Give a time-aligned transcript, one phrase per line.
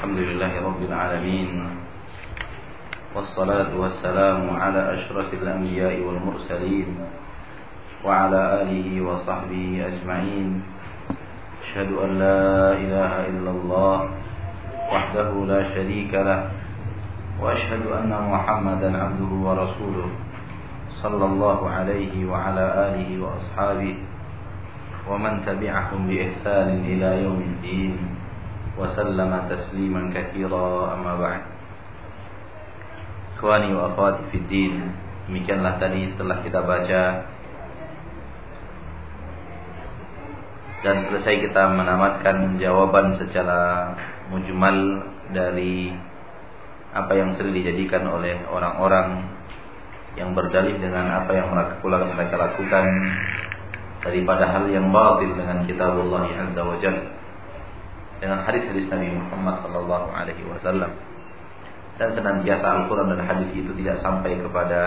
[0.00, 1.50] الحمد لله رب العالمين
[3.14, 6.88] والصلاة والسلام على أشرف الأنبياء والمرسلين
[8.04, 10.62] وعلى آله وصحبه أجمعين.
[11.62, 13.96] أشهد أن لا إله إلا الله
[14.88, 16.48] وحده لا شريك له
[17.36, 20.10] وأشهد أن محمدا عبده ورسوله
[21.04, 23.94] صلى الله عليه وعلى آله وأصحابه
[25.12, 28.19] ومن تبعهم بإحسان إلى يوم الدين.
[28.79, 31.43] وسلم تسليما كثيرا أما بعد
[33.35, 34.95] Ikhwani wa akhwati fi din
[35.27, 37.03] Demikianlah tadi setelah kita baca
[40.79, 43.91] Dan selesai kita menamatkan jawaban secara
[44.31, 45.03] mujmal
[45.35, 45.91] dari
[46.95, 49.27] apa yang sering dijadikan oleh orang-orang
[50.15, 52.85] yang berdalih dengan apa yang mereka lakukan
[53.99, 57.18] daripada hal yang batil dengan kitabullah azza wa jalla
[58.20, 60.92] dengan hadis-hadis Nabi Muhammad sallallahu alaihi wasallam.
[61.96, 64.80] Dan senantiasa Al-Quran dan hadis itu tidak sampai kepada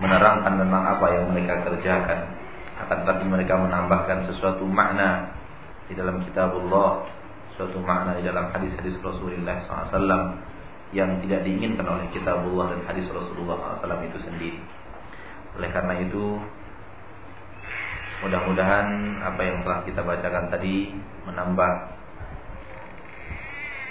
[0.00, 2.20] menerangkan tentang apa yang mereka kerjakan.
[2.76, 5.32] Akan tetapi mereka menambahkan sesuatu makna
[5.88, 7.08] di dalam kitabullah
[7.56, 10.36] suatu makna di dalam hadis-hadis Rasulullah SAW
[10.92, 14.60] yang tidak diinginkan oleh kitabullah dan hadis Rasulullah SAW itu sendiri.
[15.56, 16.36] Oleh karena itu
[18.20, 20.92] mudah-mudahan apa yang telah kita bacakan tadi
[21.24, 21.95] menambah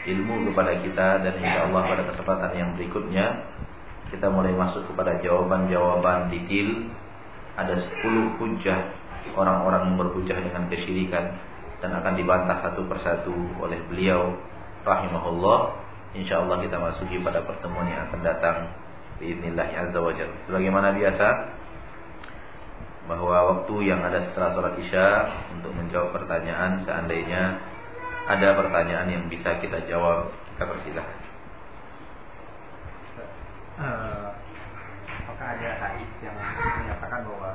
[0.05, 3.25] ilmu kepada kita dan insya Allah pada kesempatan yang berikutnya
[4.13, 6.69] kita mulai masuk kepada jawaban-jawaban detail.
[7.55, 8.79] Ada 10 hujah
[9.33, 11.39] orang-orang yang berhujah dengan kesyirikan
[11.79, 14.35] dan akan dibantah satu persatu oleh beliau
[14.85, 15.81] rahimahullah.
[16.15, 18.57] Insya Allah kita masuki pada pertemuan yang akan datang
[19.19, 21.27] biiznillah azza wajalla sebagaimana biasa
[23.05, 25.07] bahwa waktu yang ada setelah sholat isya
[25.53, 27.61] untuk menjawab pertanyaan seandainya
[28.25, 31.19] ada pertanyaan yang bisa kita jawab, kita persilahkan.
[33.75, 34.31] Uh,
[35.27, 36.35] apakah ada hadis yang
[36.79, 37.49] menyatakan bahwa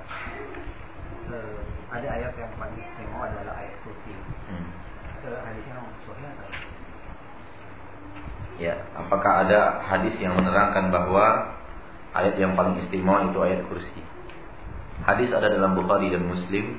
[1.32, 1.59] uh,
[1.91, 4.12] ada ayat yang paling istimewa adalah ayat kursi?
[4.47, 4.69] Hmm.
[5.20, 6.48] Ada hadisnya maksudnya atau?
[8.60, 11.56] Ya, apakah ada hadis yang menerangkan bahwa
[12.12, 14.00] ayat yang paling istimewa itu ayat kursi?
[15.03, 16.78] Hadis ada dalam Bukhari dan Muslim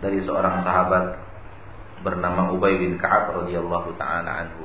[0.00, 1.25] dari seorang sahabat
[2.04, 4.64] bernama Ubay bin Ka'ab radhiyallahu taala anhu.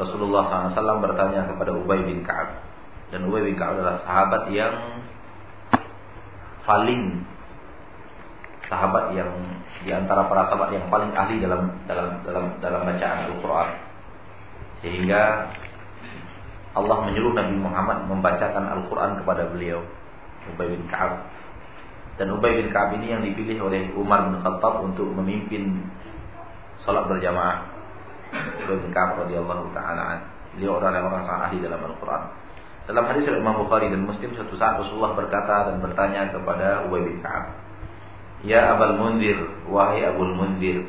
[0.00, 2.64] Rasulullah SAW bertanya kepada Ubay bin Ka'ab
[3.12, 5.04] dan Ubay bin Ka'ab adalah sahabat yang
[6.64, 7.28] paling
[8.72, 9.28] sahabat yang
[9.84, 13.70] di antara para sahabat yang paling ahli dalam dalam dalam dalam bacaan Al-Qur'an.
[14.80, 15.52] Sehingga
[16.72, 19.84] Allah menyuruh Nabi Muhammad membacakan Al-Qur'an kepada beliau,
[20.56, 21.28] Ubay bin Ka'ab
[22.20, 25.80] dan Ubay bin Ka'ab ini yang dipilih oleh Umar bin Khattab untuk memimpin
[26.84, 27.64] salat berjamaah.
[28.68, 30.20] Ubay bin Ka'ab radhiyallahu taala
[30.52, 32.28] Beliau orang orang sangat ahli dalam Al-Qur'an.
[32.84, 37.24] Dalam hadis Imam Bukhari dan Muslim suatu saat Rasulullah berkata dan bertanya kepada Ubay bin
[37.24, 37.56] Ka'ab,
[38.44, 39.38] "Ya Abul Mundir,
[39.70, 40.84] wahai Abul Mundir,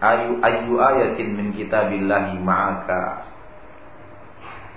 [0.00, 3.28] ayu ayu ayatin min kitabillahi ma'aka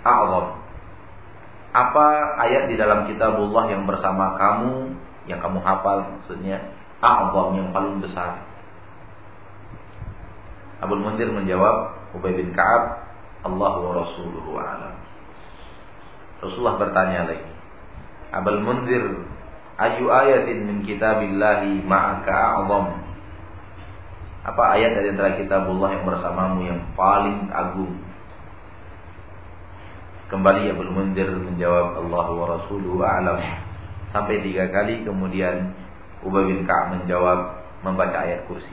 [0.04, 0.63] a'zam?"
[1.74, 4.94] Apa ayat di dalam kitabullah yang bersama kamu
[5.26, 6.62] yang kamu hafal maksudnya
[7.02, 8.46] a'zam yang paling besar?
[10.86, 13.10] Abu Mundir menjawab Ubay bin Ka'ab
[13.42, 14.94] Allah wa rasuluhu a'lam.
[16.46, 17.50] Rasulullah bertanya lagi
[18.30, 19.26] Abul Mundir
[19.82, 22.86] ayu ayatin min kitabillahi ma'aka a'zam?
[24.46, 27.98] Apa ayat dari antara kitabullah yang bersamamu yang paling agung
[30.32, 33.44] Kembali Abu Mundir menjawab Allah wa Rasuluhu a'lam.
[34.16, 35.76] Sampai tiga kali kemudian
[36.24, 38.72] Ubay bin Ka'ab menjawab membaca ayat kursi.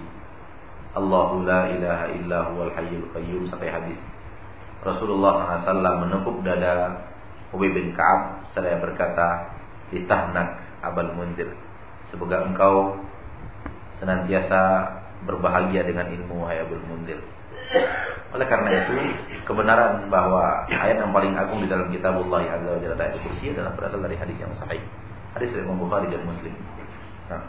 [0.94, 3.98] Allahu la ilaha illa huwal hayyul qayyum sampai habis.
[4.86, 7.02] Rasulullah SAW menepuk dada
[7.50, 9.50] Ubay bin Ka'ab seraya berkata,
[9.90, 10.54] "Ditahnak
[10.86, 11.50] Abul Mundir,
[12.14, 12.94] semoga engkau
[13.98, 14.86] senantiasa
[15.26, 17.18] berbahagia dengan ilmu wahai Abul Mundir."
[18.30, 18.94] Oleh karena itu,
[19.42, 23.74] kebenaran bahwa ayat yang paling agung di dalam kitabullah azza wa jalla ayat kursi adalah
[23.74, 24.82] berasal dari hadis yang sahih.
[25.34, 26.54] Hadis dari Bukhari dan Muslim.
[27.26, 27.42] Nah.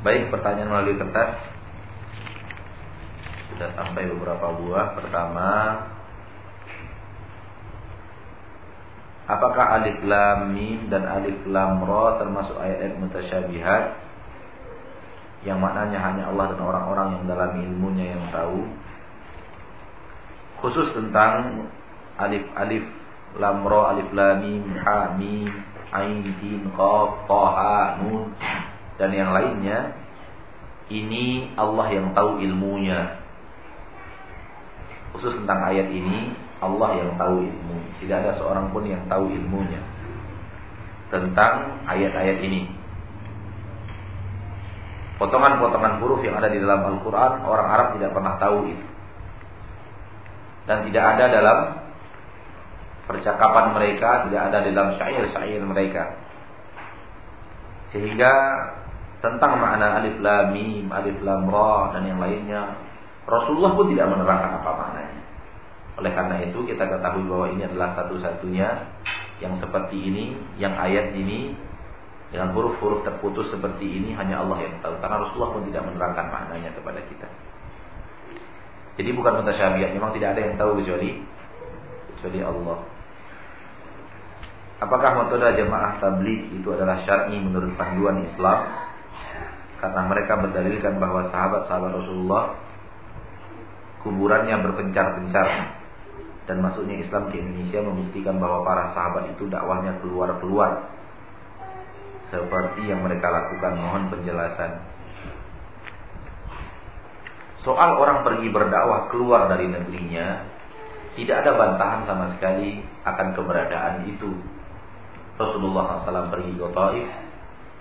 [0.00, 1.38] Baik, pertanyaan melalui kertas.
[3.54, 4.96] Sudah sampai beberapa buah.
[4.98, 5.48] Pertama,
[9.28, 14.09] apakah alif lam mim dan alif lam ra termasuk ayat-ayat mutasyabihat?
[15.46, 18.60] Yang maknanya hanya Allah dan orang-orang yang dalam ilmunya yang tahu
[20.60, 21.64] khusus tentang
[22.20, 22.84] alif alif
[23.40, 25.48] lam ra alif lam mim ha mim
[25.96, 28.36] ain sin qaf ta nun
[29.00, 29.96] dan yang lainnya
[30.90, 33.22] ini Allah yang tahu ilmunya.
[35.14, 37.78] Khusus tentang ayat ini, Allah yang tahu ilmu.
[38.02, 39.78] Tidak ada seorang pun yang tahu ilmunya
[41.10, 42.66] tentang ayat-ayat ini.
[45.20, 48.86] Potongan-potongan huruf yang ada di dalam Al-Quran Orang Arab tidak pernah tahu itu.
[50.64, 51.58] Dan tidak ada dalam
[53.04, 56.16] Percakapan mereka Tidak ada dalam syair-syair mereka.
[57.92, 58.32] Sehingga
[59.20, 62.80] Tentang makna alif lam mim Alif lam ra dan yang lainnya
[63.28, 65.22] Rasulullah pun tidak menerangkan apa maknanya.
[66.00, 68.68] Oleh karena itu kita ketahui bahwa ini adalah satu-satunya
[69.44, 70.24] Yang seperti ini
[70.56, 71.52] Yang ayat ini
[72.30, 76.70] dengan huruf-huruf terputus seperti ini hanya Allah yang tahu karena Rasulullah pun tidak menerangkan maknanya
[76.78, 77.28] kepada kita.
[78.98, 81.18] Jadi bukan mutasyabihat, memang tidak ada yang tahu kecuali
[82.14, 82.78] kecuali Allah.
[84.80, 88.58] Apakah metode jemaah tabligh itu adalah syar'i menurut panduan Islam?
[89.80, 92.56] Karena mereka berdalilkan bahwa sahabat-sahabat Rasulullah
[94.04, 95.48] kuburannya berpencar-pencar
[96.48, 100.99] dan masuknya Islam ke Indonesia membuktikan bahwa para sahabat itu dakwahnya keluar-keluar
[102.30, 103.76] seperti yang mereka lakukan.
[103.76, 104.72] Mohon penjelasan.
[107.60, 110.48] Soal orang pergi berdakwah keluar dari negerinya,
[111.12, 114.32] tidak ada bantahan sama sekali akan keberadaan itu.
[115.36, 117.08] Rasulullah SAW pergi ke Taif,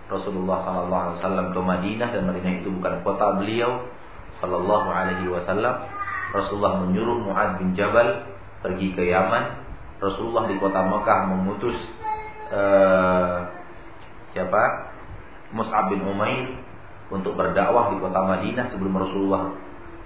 [0.10, 3.88] Rasulullah SAW ke Madinah dan Madinah itu bukan kota beliau
[4.42, 5.76] Sallallahu Alaihi Wasallam.
[6.34, 8.26] Rasulullah menyuruh Muad bin Jabal
[8.66, 9.70] pergi ke Yaman.
[10.00, 11.78] Rasulullah di kota Mekah memutus
[12.56, 13.59] uh,
[14.34, 14.94] siapa?
[15.50, 16.62] Mus'ab bin Umair
[17.10, 19.58] untuk berdakwah di kota Madinah sebelum Rasulullah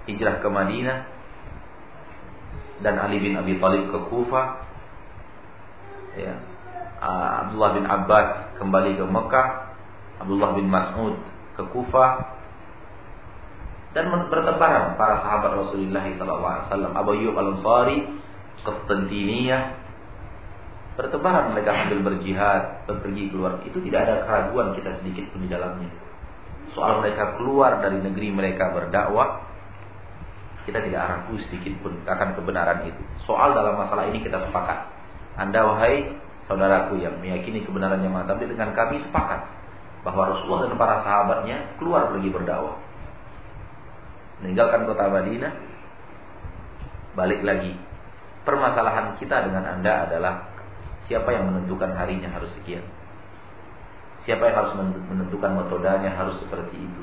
[0.08, 0.98] hijrah ke Madinah.
[2.80, 4.42] Dan Ali bin Abi Thalib ke Kufa.
[6.18, 6.34] Ya.
[7.44, 9.48] Abdullah bin Abbas kembali ke Mekah.
[10.24, 11.14] Abdullah bin Mas'ud
[11.54, 12.34] ke Kufa.
[13.94, 18.10] Dan bertebaran para sahabat Rasulullah SAW Abu Ayyub Al-Ansari
[18.66, 19.83] Konstantiniyah
[20.94, 23.58] bertebaran mereka sambil berjihad, pergi keluar.
[23.66, 25.90] Itu tidak ada keraguan kita sedikit pun di dalamnya.
[26.74, 29.46] Soal mereka keluar dari negeri mereka berdakwah,
[30.64, 33.02] kita tidak ragu sedikit pun akan kebenaran itu.
[33.28, 34.90] Soal dalam masalah ini kita sepakat.
[35.36, 36.14] Anda wahai
[36.46, 39.44] saudaraku yang meyakini kebenarannya mantap dengan kami sepakat
[40.06, 42.76] bahwa Rasulullah dan para sahabatnya keluar pergi berdakwah.
[44.40, 45.52] Meninggalkan kota Madinah,
[47.16, 47.72] balik lagi.
[48.44, 50.53] Permasalahan kita dengan Anda adalah
[51.04, 52.84] Siapa yang menentukan harinya harus sekian?
[54.24, 54.72] Siapa yang harus
[55.12, 57.02] menentukan metodenya harus seperti itu?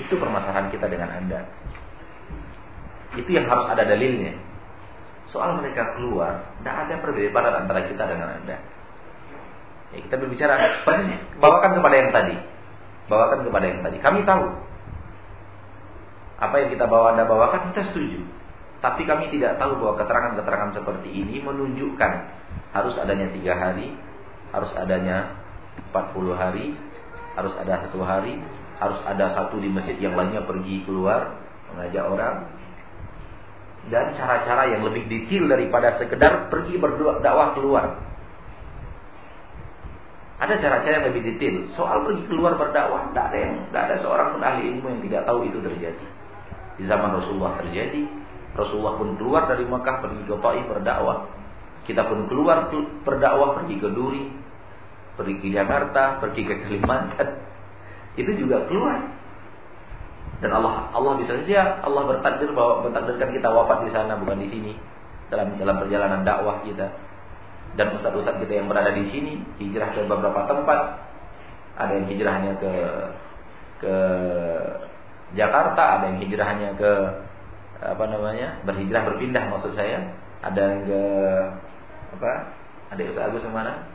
[0.00, 1.44] Itu permasalahan kita dengan Anda.
[3.20, 4.32] Itu yang harus ada dalilnya.
[5.28, 8.56] Soal mereka keluar, tidak ada perbedaan antara kita dengan Anda.
[9.90, 10.86] Ya, kita berbicara,
[11.38, 12.36] bawakan kepada yang tadi.
[13.10, 13.98] Bawakan kepada yang tadi.
[14.00, 14.46] Kami tahu.
[16.40, 18.24] Apa yang kita bawa Anda bawakan, kita setuju.
[18.80, 22.12] Tapi kami tidak tahu bahwa keterangan-keterangan seperti ini menunjukkan
[22.70, 23.94] harus adanya tiga hari,
[24.54, 25.38] harus adanya
[25.90, 26.74] 40 hari,
[27.34, 28.38] harus ada satu hari,
[28.78, 31.36] harus ada satu di masjid yang lainnya pergi keluar
[31.70, 32.36] mengajak orang
[33.88, 37.96] dan cara-cara yang lebih detail daripada sekedar pergi berdakwah keluar.
[40.40, 41.68] Ada cara-cara yang lebih detail.
[41.76, 45.22] Soal pergi keluar berdakwah, tidak ada yang, tidak ada seorang pun ahli ilmu yang tidak
[45.28, 46.06] tahu itu terjadi.
[46.80, 48.02] Di zaman Rasulullah terjadi.
[48.56, 51.18] Rasulullah pun keluar dari Mekah pergi ke Taif berdakwah.
[51.90, 52.70] Kita pun keluar
[53.02, 54.30] berdakwah pergi ke Duri,
[55.18, 57.28] pergi ke Jakarta, pergi ke Kalimantan.
[58.14, 59.10] Itu juga keluar.
[60.38, 64.48] Dan Allah Allah bisa saja Allah bertakdir bahwa bertakdirkan kita wafat di sana bukan di
[64.48, 64.72] sini
[65.34, 66.94] dalam dalam perjalanan dakwah kita.
[67.74, 71.10] Dan ustaz-ustaz kita yang berada di sini hijrah ke beberapa tempat.
[71.74, 72.72] Ada yang hijrahnya ke
[73.82, 73.94] ke
[75.34, 76.92] Jakarta, ada yang hijrahnya ke
[77.82, 78.62] apa namanya?
[78.62, 80.14] berhijrah berpindah maksud saya.
[80.40, 81.02] Ada yang ke
[82.14, 82.32] apa?
[82.90, 83.86] Adik Ustaz Agus mana?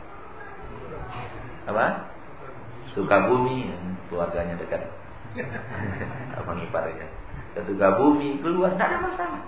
[1.68, 2.08] Apa?
[2.96, 3.68] Sukabumi,
[4.08, 4.80] keluarganya dekat.
[6.40, 7.06] apa ngipar ya?
[7.52, 9.42] Ke Sukabumi, keluar, tidak ada masalah.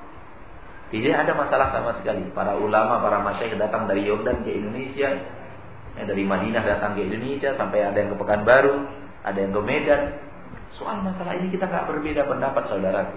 [0.88, 2.28] Tidak ada masalah sama sekali.
[2.32, 5.16] Para ulama, para masyayikh datang dari Yordan ke Indonesia,
[5.96, 8.76] yang dari Madinah datang ke Indonesia, sampai ada yang ke Pekanbaru,
[9.24, 10.02] ada yang ke Medan.
[10.76, 13.16] Soal masalah ini kita nggak berbeda pendapat saudaraku.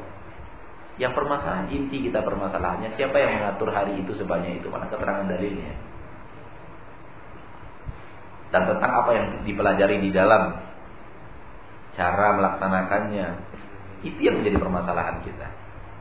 [1.01, 5.73] Yang permasalahan inti kita permasalahannya siapa yang mengatur hari itu sebanyak itu mana keterangan dalilnya.
[8.53, 10.61] Dan tentang apa yang dipelajari di dalam
[11.97, 13.27] cara melaksanakannya.
[14.05, 15.47] Itu yang menjadi permasalahan kita.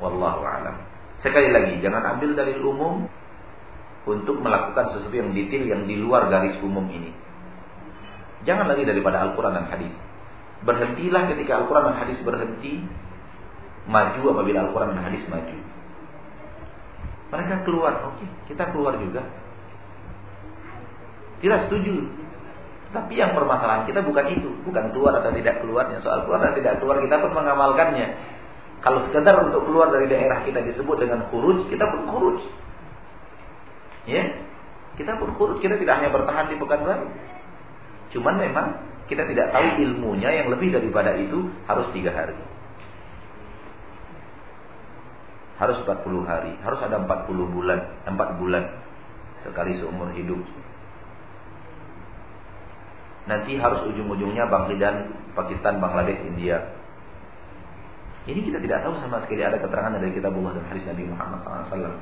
[0.04, 0.76] Wallahu a'lam.
[1.20, 3.04] Sekali lagi, jangan ambil dalil umum
[4.08, 7.12] untuk melakukan sesuatu yang detail yang di luar garis umum ini.
[8.48, 9.92] Jangan lagi daripada Al-Quran dan hadis.
[10.64, 12.84] Berhentilah ketika Al-Quran dan hadis berhenti.
[13.88, 15.56] Maju apabila Al-Quran dan hadis maju.
[17.30, 19.22] Mereka keluar, oke, kita keluar juga.
[21.40, 22.10] Tidak setuju.
[22.90, 26.02] Tapi yang permasalahan kita bukan itu, bukan keluar atau tidak keluarnya.
[26.02, 28.06] Soal keluar dan tidak keluar kita pun mengamalkannya.
[28.82, 32.42] Kalau sekedar untuk keluar dari daerah kita disebut dengan kurus, kita pun kurus.
[34.10, 34.42] Ya,
[34.98, 35.62] kita pun kurus.
[35.62, 37.06] Kita tidak hanya bertahan di Pekanbaru.
[38.10, 38.66] Cuman memang
[39.06, 42.34] kita tidak tahu ilmunya yang lebih daripada itu harus tiga hari.
[45.60, 48.64] Harus 40 hari, harus ada 40 bulan, 4 bulan
[49.44, 50.40] sekali seumur hidup.
[53.28, 56.64] Nanti harus ujung-ujungnya Bangladesh, Pakistan, Bangladesh, India.
[58.24, 61.40] Ini kita tidak tahu sama sekali ada keterangan dari kitab Allah dan hadis Nabi Muhammad
[61.44, 61.96] SAW.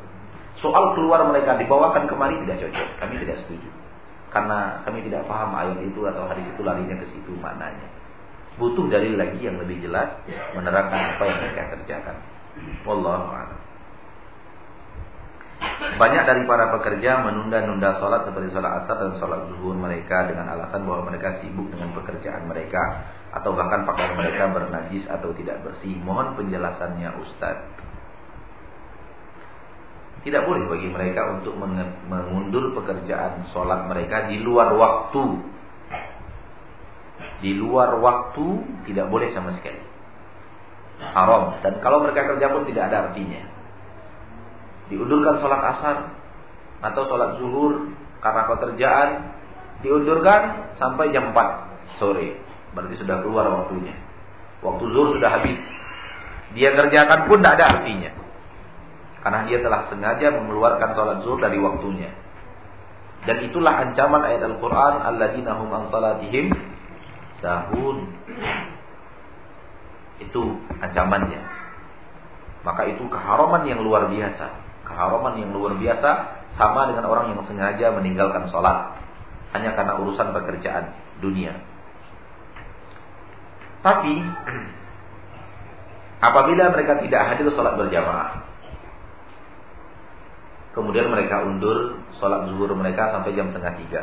[0.59, 2.89] Soal keluar mereka dibawakan kemari tidak cocok.
[2.99, 3.69] Kami tidak setuju.
[4.29, 7.87] Karena kami tidak paham ayat itu atau hadis itu larinya ke situ maknanya.
[8.59, 10.19] Butuh dalil lagi yang lebih jelas
[10.59, 12.17] menerangkan apa yang mereka kerjakan.
[12.87, 13.59] Wallahu a'lam.
[15.99, 20.87] Banyak dari para pekerja menunda-nunda sholat seperti sholat asar dan sholat zuhur mereka dengan alasan
[20.87, 22.79] bahwa mereka sibuk dengan pekerjaan mereka
[23.35, 25.99] atau bahkan pakaian mereka bernajis atau tidak bersih.
[25.99, 27.75] Mohon penjelasannya Ustadz.
[30.23, 31.55] Tidak boleh bagi mereka untuk
[32.07, 35.25] mengundur pekerjaan sholat mereka di luar waktu.
[37.39, 38.47] Di luar waktu
[38.87, 39.88] tidak boleh sama sekali.
[40.99, 41.63] Haram.
[41.63, 43.43] Dan kalau mereka kerja pun tidak ada artinya.
[44.91, 45.97] Diundurkan sholat asar
[46.83, 49.09] atau sholat zuhur karena pekerjaan
[49.83, 52.39] diundurkan sampai jam 4 sore.
[52.75, 53.95] Berarti sudah keluar waktunya.
[54.61, 55.59] Waktu zuhur sudah habis.
[56.57, 58.11] Dia kerjakan pun tidak ada artinya.
[59.23, 62.11] Karena dia telah sengaja mengeluarkan sholat zuhur dari waktunya.
[63.27, 64.95] Dan itulah ancaman ayat Al-Quran.
[65.05, 66.55] Alladzina hum an salatihim
[67.43, 67.97] sahun.
[70.19, 71.41] Itu ancamannya.
[72.67, 74.47] Maka itu keharaman yang luar biasa.
[74.85, 76.11] Keharaman yang luar biasa
[76.59, 78.99] sama dengan orang yang sengaja meninggalkan sholat.
[79.55, 81.55] Hanya karena urusan pekerjaan dunia.
[83.79, 84.15] Tapi
[86.29, 88.43] apabila mereka tidak hadir sholat berjamaah,
[90.75, 94.03] kemudian mereka undur sholat zuhur mereka sampai jam setengah tiga.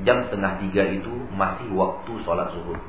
[0.00, 2.80] Jam setengah tiga itu masih waktu sholat zuhur.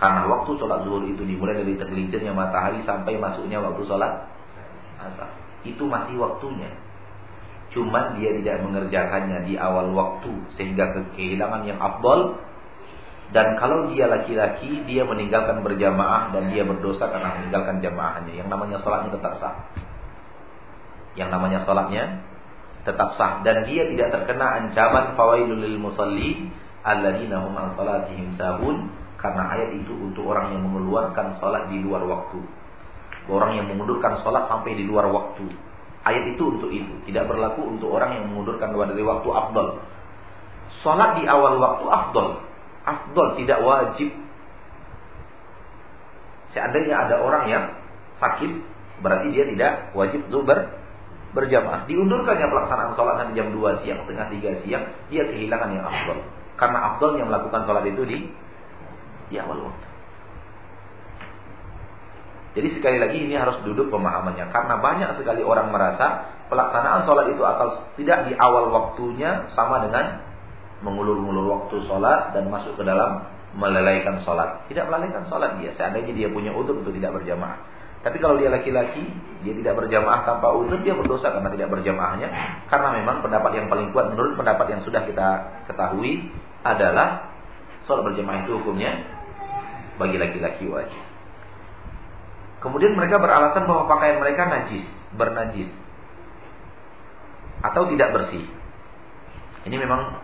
[0.00, 4.24] Karena waktu sholat zuhur itu dimulai dari tergelincirnya matahari sampai masuknya waktu sholat
[4.96, 5.30] asar.
[5.62, 6.72] Itu masih waktunya.
[7.70, 12.40] Cuman dia tidak mengerjakannya di awal waktu sehingga kehilangan yang abdol
[13.30, 18.34] dan kalau dia laki-laki, dia meninggalkan berjamaah dan dia berdosa karena meninggalkan jamaahnya.
[18.34, 19.54] Yang namanya sholatnya tetap sah.
[21.14, 22.26] Yang namanya sholatnya
[22.82, 23.46] tetap sah.
[23.46, 26.50] Dan dia tidak terkena ancaman fawailul lil musalli
[26.82, 28.90] alladzina hum an salatihim sahun.
[29.20, 32.40] Karena ayat itu untuk orang yang mengeluarkan sholat di luar waktu.
[33.28, 35.44] Orang yang mengundurkan sholat sampai di luar waktu.
[36.08, 36.90] Ayat itu untuk itu.
[37.04, 39.84] Tidak berlaku untuk orang yang mengundurkan dari waktu afdol.
[40.80, 42.50] Sholat di awal waktu afdol
[42.84, 44.10] afdol, tidak wajib.
[46.50, 47.64] Seandainya ada orang yang
[48.18, 48.50] sakit,
[49.04, 50.66] berarti dia tidak wajib untuk ber,
[51.36, 51.86] berjamaah.
[51.86, 56.18] Diundurkannya pelaksanaan sholat nanti jam 2 siang, tengah 3 siang, dia kehilangan yang afdol.
[56.58, 58.18] Karena afdol yang melakukan sholat itu di,
[59.30, 59.90] di awal waktu.
[62.50, 64.50] Jadi sekali lagi ini harus duduk pemahamannya.
[64.50, 70.18] Karena banyak sekali orang merasa pelaksanaan sholat itu atau tidak di awal waktunya sama dengan
[70.82, 73.22] mengulur-ulur waktu sholat dan masuk ke dalam
[73.54, 74.66] melalaikan sholat.
[74.66, 75.70] Tidak melalaikan sholat dia.
[75.78, 77.58] Seandainya dia punya udut untuk tidak berjamaah.
[78.00, 79.04] Tapi kalau dia laki-laki,
[79.44, 82.28] dia tidak berjamaah tanpa udut, dia berdosa karena tidak berjamaahnya.
[82.66, 85.28] Karena memang pendapat yang paling kuat menurut pendapat yang sudah kita
[85.70, 86.32] ketahui
[86.66, 87.30] adalah
[87.86, 89.19] sholat berjamaah itu hukumnya
[90.00, 91.02] bagi laki-laki wajib.
[92.64, 95.68] Kemudian mereka beralasan bahwa pakaian mereka najis, bernajis
[97.60, 98.44] atau tidak bersih.
[99.68, 100.16] Ini memang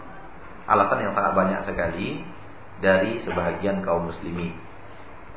[0.64, 2.24] alasan yang sangat banyak sekali
[2.80, 4.56] dari sebahagian kaum muslimin.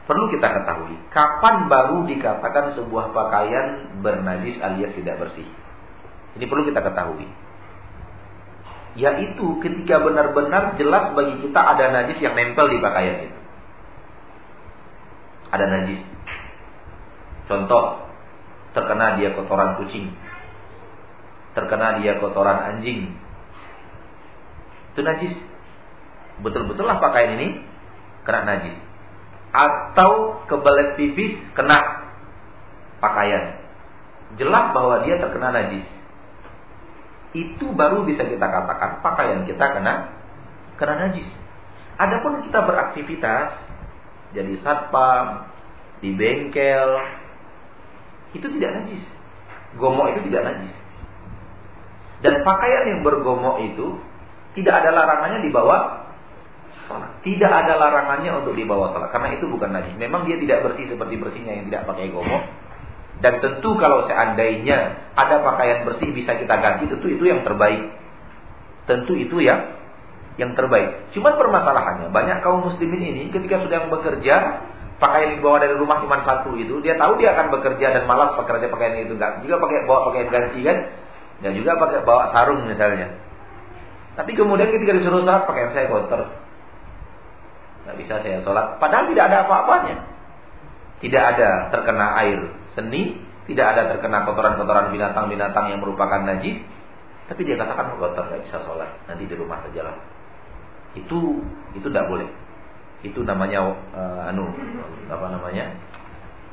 [0.07, 5.45] Perlu kita ketahui, kapan baru dikatakan sebuah pakaian bernajis alias tidak bersih.
[6.39, 7.29] Ini perlu kita ketahui.
[8.97, 13.38] Yaitu ketika benar-benar jelas bagi kita ada najis yang nempel di pakaian itu.
[15.49, 16.01] Ada najis.
[17.49, 18.05] Contoh,
[18.77, 20.13] terkena dia kotoran kucing.
[21.57, 23.17] Terkena dia kotoran anjing
[24.99, 25.35] itu najis.
[26.43, 27.63] Betul-betul lah pakaian ini
[28.27, 28.75] kena najis.
[29.55, 32.09] Atau kebelet pipis kena
[32.99, 33.63] pakaian.
[34.35, 35.87] Jelas bahwa dia terkena najis.
[37.31, 40.19] Itu baru bisa kita katakan pakaian kita kena
[40.75, 41.31] kena najis.
[41.95, 43.55] Adapun kita beraktivitas
[44.29, 45.49] jadi satpam
[46.05, 47.01] di bengkel
[48.37, 49.03] itu tidak najis.
[49.77, 50.75] Gomok itu tidak najis.
[52.19, 53.97] Dan pakaian yang bergomok itu
[54.53, 56.05] tidak ada larangannya dibawa
[56.85, 57.21] sholat.
[57.25, 59.09] Tidak ada larangannya untuk dibawa sholat.
[59.09, 59.95] Karena itu bukan najis.
[59.97, 62.43] Memang dia tidak bersih seperti bersihnya yang tidak pakai gomok.
[63.19, 67.91] Dan tentu kalau seandainya ada pakaian bersih bisa kita ganti, tentu itu yang terbaik.
[68.87, 69.78] Tentu itu yang
[70.39, 71.11] yang terbaik.
[71.11, 74.63] Cuma permasalahannya, banyak kaum muslimin ini ketika sedang bekerja,
[75.03, 78.39] pakaian yang dibawa dari rumah cuma satu itu, dia tahu dia akan bekerja dan malas
[78.39, 79.43] bekerja pakaian itu enggak.
[79.43, 80.77] Juga pakai bawa pakaian ganti kan,
[81.43, 83.19] dan juga pakai bawa sarung misalnya.
[84.15, 86.21] Tapi kemudian ketika disuruh sholat, pakaian saya kotor.
[87.83, 88.79] Nggak bisa saya sholat.
[88.79, 89.95] Padahal tidak ada apa-apanya.
[90.99, 92.39] Tidak ada terkena air
[92.75, 93.15] seni,
[93.47, 96.59] tidak ada terkena kotoran-kotoran binatang-binatang yang merupakan najis.
[97.31, 98.91] Tapi dia katakan kotor, nggak bisa sholat.
[99.07, 100.18] Nanti di rumah sajalah.
[100.97, 101.43] Itu
[101.77, 102.29] itu tidak boleh.
[103.05, 104.49] Itu namanya uh, anu
[105.09, 105.65] apa namanya?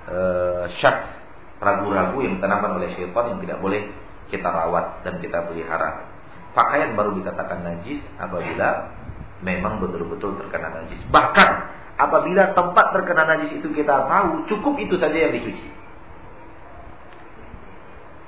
[0.07, 1.17] Uh, syak
[1.59, 3.89] ragu-ragu yang ditanamkan oleh syaitan yang tidak boleh
[4.29, 6.05] kita rawat dan kita pelihara.
[6.53, 8.93] Pakaian baru dikatakan najis apabila
[9.45, 11.01] memang betul-betul terkena najis.
[11.13, 11.51] Bahkan
[12.01, 15.69] apabila tempat terkena najis itu kita tahu, cukup itu saja yang dicuci.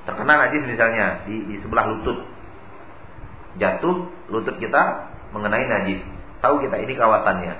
[0.08, 2.24] Terkena najis misalnya di, di sebelah lutut.
[3.60, 4.82] Jatuh lutut kita
[5.34, 6.00] mengenai najis.
[6.38, 7.54] Tahu kita ini kawasannya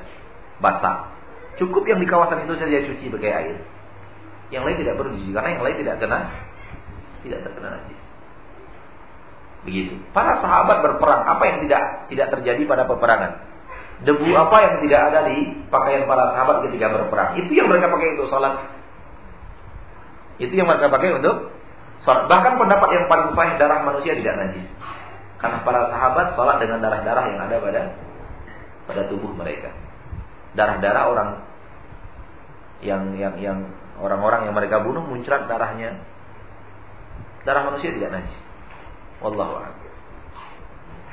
[0.62, 1.14] basah.
[1.58, 3.56] Cukup yang di kawasan itu saja cuci pakai air.
[4.54, 6.20] Yang lain tidak perlu dicuci karena yang lain tidak kena
[7.26, 8.00] tidak terkena najis.
[9.66, 9.94] Begitu.
[10.14, 13.32] Para sahabat berperang, apa yang tidak tidak terjadi pada peperangan?
[14.06, 17.34] Debu apa yang tidak ada di pakaian para sahabat ketika berperang?
[17.42, 18.54] Itu yang mereka pakai untuk sholat.
[20.38, 21.50] Itu yang mereka pakai untuk
[22.06, 22.30] sholat.
[22.30, 24.66] Bahkan pendapat yang paling sahih darah manusia tidak najis.
[25.38, 27.82] Karena para sahabat sholat dengan darah-darah yang ada pada
[28.90, 29.70] pada tubuh mereka.
[30.58, 31.30] Darah-darah orang
[32.82, 33.58] yang yang yang
[34.02, 36.02] orang-orang yang mereka bunuh muncrat darahnya.
[37.46, 38.38] Darah manusia tidak najis.
[39.22, 39.74] Wallahu a'lam.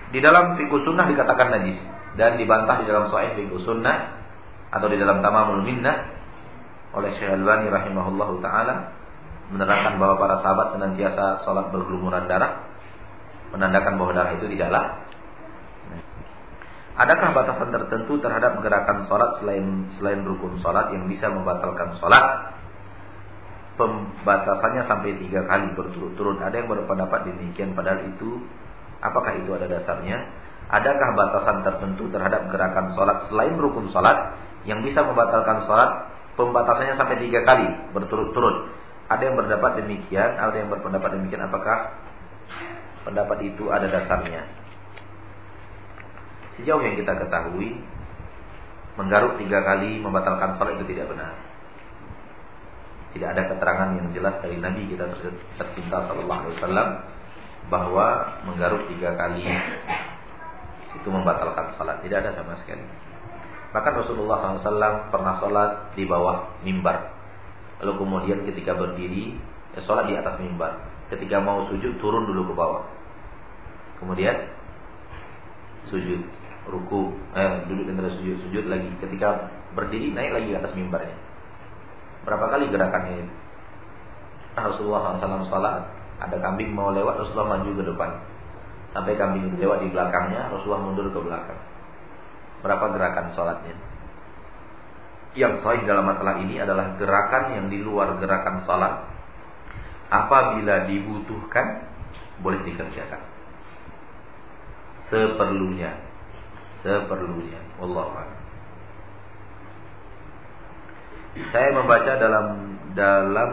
[0.09, 1.77] Di dalam fikih sunnah dikatakan najis
[2.17, 4.25] dan dibantah di dalam sahih fikih sunnah
[4.73, 6.15] atau di dalam tamamul minnah
[6.95, 8.95] oleh Syekh Al-Albani rahimahullahu taala
[9.53, 12.64] menerangkan bahwa para sahabat senantiasa sholat bergelumuran darah
[13.53, 15.05] menandakan bahwa darah itu tidaklah
[16.95, 22.55] Adakah batasan tertentu terhadap gerakan sholat selain selain rukun sholat yang bisa membatalkan sholat?
[23.75, 26.39] Pembatasannya sampai tiga kali berturut-turut.
[26.39, 28.39] Ada yang berpendapat demikian, padahal itu
[29.03, 30.23] apakah itu ada dasarnya?
[30.71, 36.15] Adakah batasan tertentu terhadap gerakan sholat selain rukun sholat yang bisa membatalkan sholat?
[36.39, 38.71] Pembatasannya sampai tiga kali berturut-turut.
[39.11, 41.43] Ada yang berpendapat demikian, ada yang berpendapat demikian.
[41.43, 42.04] Apakah
[43.05, 44.43] pendapat itu ada dasarnya.
[46.57, 47.77] Sejauh yang kita ketahui,
[48.97, 51.31] menggaruk tiga kali membatalkan sholat itu tidak benar.
[53.13, 55.07] Tidak ada keterangan yang jelas dari Nabi kita
[55.55, 56.89] tercinta Sallallahu Alaihi Wasallam
[57.71, 58.07] bahwa
[58.43, 59.47] menggaruk tiga kali
[60.95, 62.01] itu membatalkan sholat.
[62.03, 62.83] Tidak ada sama sekali.
[63.75, 67.11] Bahkan Rasulullah SAW pernah sholat di bawah mimbar.
[67.83, 69.35] Lalu kemudian ketika berdiri,
[69.75, 70.79] ya sholat di atas mimbar.
[71.11, 72.87] Ketika mau sujud, turun dulu ke bawah.
[73.99, 74.35] Kemudian
[75.87, 76.21] sujud,
[76.67, 78.89] ruku, eh, duduk dan sujud, sujud lagi.
[78.99, 81.15] Ketika berdiri naik lagi ke atas mimbarnya.
[82.25, 83.27] Berapa kali gerakannya?
[84.55, 85.83] Rasulullah SAW salat,
[86.17, 88.11] ada kambing mau lewat, Rasulullah maju ke depan.
[88.95, 91.59] Sampai kambing itu lewat di belakangnya, Rasulullah mundur ke belakang.
[92.63, 93.75] Berapa gerakan sholatnya?
[95.35, 99.03] Yang sahih dalam masalah ini adalah gerakan yang di luar gerakan salat.
[100.07, 101.91] Apabila dibutuhkan,
[102.39, 103.34] boleh dikerjakan
[105.09, 105.91] seperlunya.
[106.81, 107.61] Seperlunya.
[107.81, 108.35] Allah
[111.35, 112.45] saya membaca dalam
[112.95, 113.49] dalam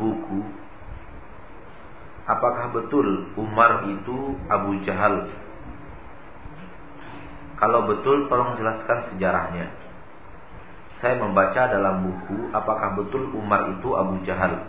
[0.00, 0.40] buku
[2.24, 5.28] apakah betul Umar itu Abu Jahal?
[7.60, 9.68] Kalau betul tolong jelaskan sejarahnya.
[11.04, 14.64] Saya membaca dalam buku apakah betul Umar itu Abu Jahal?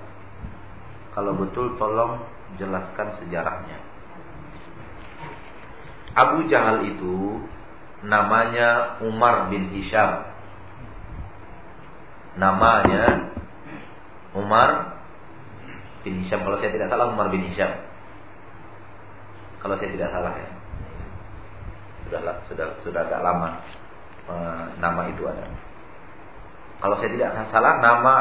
[1.15, 2.19] Kalau betul tolong
[2.59, 3.90] jelaskan sejarahnya
[6.11, 7.39] Abu Jahal itu
[8.03, 10.27] namanya Umar bin Hisham.
[12.35, 13.31] Namanya
[14.35, 14.99] Umar
[16.03, 16.43] bin Hisham.
[16.43, 17.71] Kalau saya tidak salah Umar bin Hisham.
[19.61, 20.49] Kalau saya tidak salah ya.
[22.09, 22.19] Sudah
[22.49, 23.63] sudah sudah agak lama
[24.27, 24.33] e,
[24.83, 25.47] nama itu ada.
[26.81, 28.15] Kalau saya tidak salah nama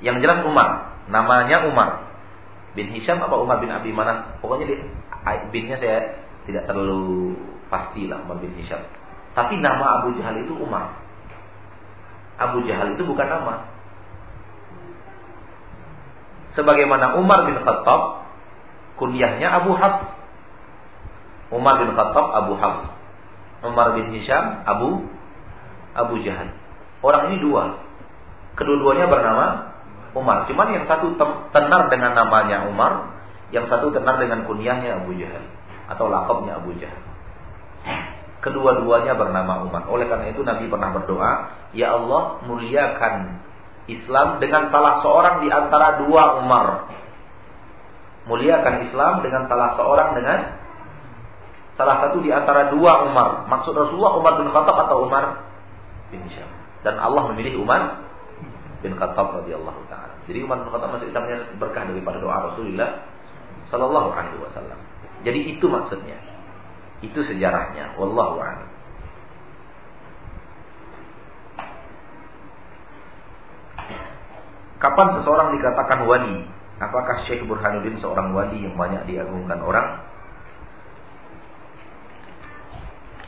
[0.00, 0.96] yang jelas Umar.
[1.10, 2.08] Namanya Umar
[2.72, 4.38] bin Hisham apa Umar bin Abi Manaf.
[4.40, 4.76] Pokoknya di,
[5.50, 7.38] binnya saya tidak terlalu
[7.70, 8.82] pasti lah Umar bin Hisham.
[9.32, 10.92] Tapi nama Abu Jahal itu Umar.
[12.36, 13.70] Abu Jahal itu bukan nama.
[16.52, 18.28] Sebagaimana Umar bin Khattab
[19.00, 20.04] kunyahnya Abu Hafs.
[21.48, 22.92] Umar bin Khattab Abu Hafs.
[23.62, 25.06] Umar bin Hisham Abu
[25.96, 26.52] Abu Jahal.
[27.00, 27.80] Orang ini dua.
[28.58, 29.46] Kedua-duanya bernama
[30.12, 30.44] Umar.
[30.44, 31.16] Cuman yang satu
[31.56, 33.16] tenar dengan namanya Umar,
[33.48, 35.61] yang satu tenar dengan kunyahnya Abu Jahal
[35.92, 37.02] atau lakabnya Abu Jahal.
[38.42, 39.86] Kedua-duanya bernama Umar.
[39.86, 41.32] Oleh karena itu Nabi pernah berdoa,
[41.76, 43.38] "Ya Allah, muliakan
[43.86, 46.90] Islam dengan salah seorang di antara dua Umar."
[48.26, 50.58] Muliakan Islam dengan salah seorang dengan
[51.74, 53.46] salah satu di antara dua Umar.
[53.46, 55.42] Maksud Rasulullah Umar bin Khattab atau Umar
[56.10, 56.50] bin Syam.
[56.82, 58.02] Dan Allah memilih Umar
[58.82, 60.18] bin Khattab radhiyallahu taala.
[60.26, 63.06] Jadi Umar bin Khattab masih Islamnya berkah daripada doa Rasulullah
[63.70, 64.78] sallallahu alaihi wasallam.
[65.22, 66.18] Jadi itu maksudnya.
[67.02, 67.98] Itu sejarahnya.
[67.98, 68.70] Wallahu a'lam.
[74.82, 76.42] Kapan seseorang dikatakan wali?
[76.82, 80.02] Apakah Syekh Burhanuddin seorang wali yang banyak diagungkan orang?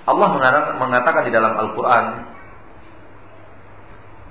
[0.04, 0.28] Allah
[0.76, 2.06] mengatakan di dalam Al-Quran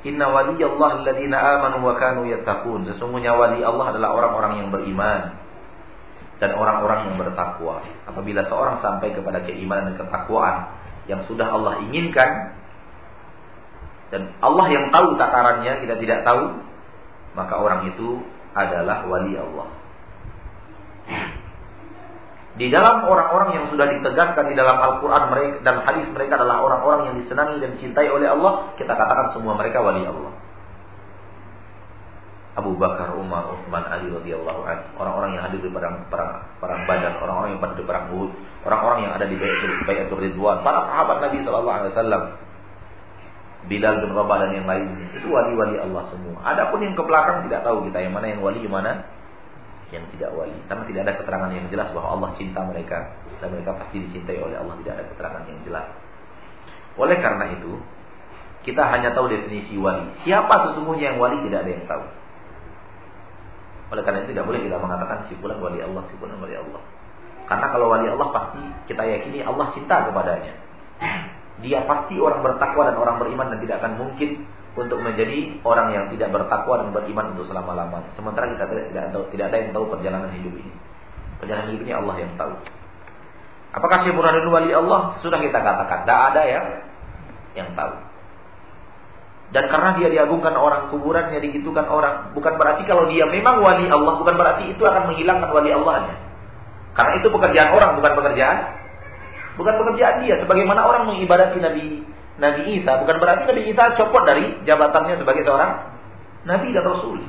[0.04, 5.43] Inna waliyallah alladhina amanu wa kanu yattaqun Sesungguhnya wali Allah adalah orang-orang yang beriman
[6.42, 7.84] dan orang-orang yang bertakwa.
[8.10, 10.58] Apabila seorang sampai kepada keimanan dan ketakwaan
[11.06, 12.56] yang sudah Allah inginkan
[14.14, 16.62] dan Allah yang tahu takarannya kita tidak tahu,
[17.34, 18.22] maka orang itu
[18.54, 19.68] adalah wali Allah.
[22.54, 25.34] Di dalam orang-orang yang sudah ditegaskan di dalam Al-Quran
[25.66, 29.82] dan hadis mereka adalah orang-orang yang disenangi dan dicintai oleh Allah, kita katakan semua mereka
[29.82, 30.43] wali Allah.
[32.54, 37.18] Abu Bakar, Umar, Uthman, Ali radhiyallahu anhu, orang-orang yang hadir di perang perang perang Badar,
[37.18, 38.30] orang-orang yang pada di perang Uhud,
[38.62, 39.36] orang-orang yang ada di
[39.90, 42.24] Baitul Ridwan, para sahabat Nabi sallallahu alaihi wasallam.
[43.64, 45.08] Bilal bin Rabah dan yang lainnya.
[45.16, 46.36] Itu wali-wali Allah semua.
[46.44, 49.08] Adapun yang ke belakang tidak tahu kita yang mana yang wali, yang mana
[49.90, 50.58] yang tidak wali.
[50.68, 54.60] Karena tidak ada keterangan yang jelas bahwa Allah cinta mereka dan mereka pasti dicintai oleh
[54.60, 54.76] Allah.
[54.84, 55.86] Tidak ada keterangan yang jelas.
[57.00, 57.72] Oleh karena itu,
[58.68, 60.12] kita hanya tahu definisi wali.
[60.28, 62.04] Siapa sesungguhnya yang wali tidak ada yang tahu.
[63.94, 66.82] Oleh karena itu tidak boleh kita mengatakan si wali Allah, si wali Allah.
[67.46, 70.54] Karena kalau wali Allah pasti kita yakini Allah cinta kepadanya.
[71.62, 76.06] Dia pasti orang bertakwa dan orang beriman dan tidak akan mungkin untuk menjadi orang yang
[76.10, 78.10] tidak bertakwa dan beriman untuk selama-lamanya.
[78.18, 80.74] Sementara kita tidak tidak tahu, tidak ada yang tahu perjalanan hidup ini.
[81.38, 82.54] Perjalanan hidup ini Allah yang tahu.
[83.74, 85.02] Apakah Syekh wali Allah?
[85.22, 86.62] Sudah kita katakan, tidak ada ya
[87.54, 87.94] yang tahu.
[89.54, 92.34] Dan karena dia diagungkan orang, kuburannya digitukan orang.
[92.34, 96.16] Bukan berarti kalau dia memang wali Allah, bukan berarti itu akan menghilangkan wali Allahnya.
[96.98, 98.84] Karena itu pekerjaan orang, bukan pekerjaan
[99.58, 100.36] bukan pekerjaan dia.
[100.42, 102.06] Sebagaimana orang mengibadati Nabi
[102.42, 105.72] Nabi Isa, bukan berarti Nabi Isa copot dari jabatannya sebagai seorang
[106.50, 107.22] Nabi dan Rasul.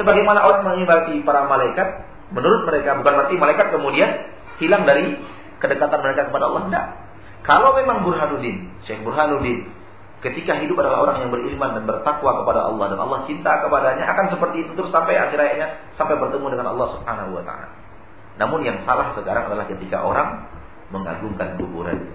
[0.00, 4.10] Sebagaimana orang mengibadati para malaikat, menurut mereka bukan berarti malaikat kemudian
[4.58, 5.20] hilang dari
[5.60, 6.62] kedekatan mereka kepada Allah.
[6.66, 6.86] Tidak.
[7.44, 9.68] Kalau memang Burhanuddin, Syekh Burhanuddin
[10.24, 14.26] ketika hidup adalah orang yang beriman dan bertakwa kepada Allah dan Allah cinta kepadanya akan
[14.32, 15.68] seperti itu terus sampai akhir hayatnya
[16.00, 17.68] sampai bertemu dengan Allah Subhanahu wa taala.
[18.40, 20.48] Namun yang salah sekarang adalah ketika orang
[20.88, 22.08] mengagungkan kuburan.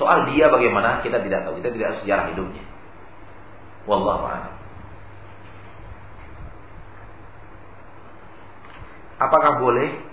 [0.00, 2.64] Soal dia bagaimana kita tidak tahu, kita tidak tahu sejarah hidupnya.
[3.84, 4.54] Wallahu a'lam.
[9.20, 10.09] Apakah boleh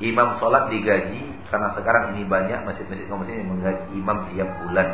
[0.00, 4.88] imam sholat digaji karena sekarang ini banyak masjid-masjid kaum muslimin yang menggaji imam tiap bulan.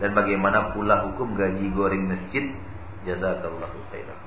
[0.00, 2.48] Dan bagaimana pula hukum gaji goreng masjid?
[3.04, 4.20] Jazakallahu khairan.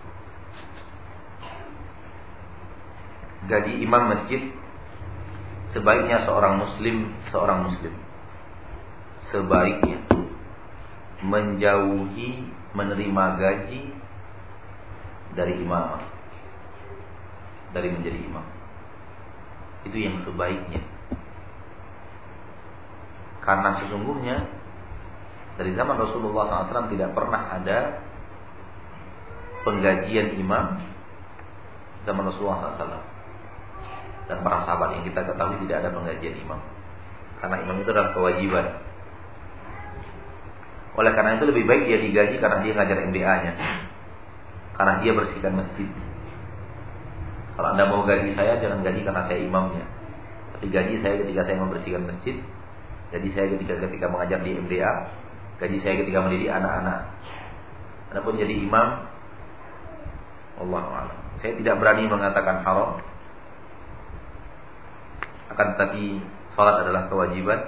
[3.50, 4.42] Gaji imam masjid
[5.74, 7.94] sebaiknya seorang muslim, seorang muslim
[9.34, 9.98] sebaiknya
[11.26, 12.46] menjauhi
[12.78, 13.82] menerima gaji
[15.34, 15.98] dari imam
[17.74, 18.46] dari menjadi imam
[19.84, 20.82] itu yang sebaiknya
[23.44, 24.38] karena sesungguhnya
[25.60, 28.02] dari zaman Rasulullah SAW tidak pernah ada
[29.68, 30.80] penggajian imam
[32.08, 33.04] zaman Rasulullah SAW.
[34.24, 36.60] Dan para sahabat yang kita ketahui tidak ada penggajian imam.
[37.44, 38.66] Karena imam itu adalah kewajiban.
[40.96, 43.54] Oleh karena itu lebih baik dia digaji karena dia ngajar MBA-nya.
[44.80, 45.90] Karena dia bersihkan masjid.
[47.54, 49.86] Kalau anda mau gaji saya, jangan gaji karena saya imamnya.
[50.58, 52.36] Tapi gaji saya ketika saya membersihkan masjid,
[53.14, 54.92] jadi saya ketika ketika mengajar di MDA,
[55.62, 57.14] gaji saya ketika mendidik anak-anak.
[58.10, 59.06] Adapun jadi imam,
[60.66, 61.18] Allah Allah.
[61.42, 63.02] Saya tidak berani mengatakan haram.
[65.54, 66.22] Akan tetapi
[66.54, 67.60] Salat adalah kewajiban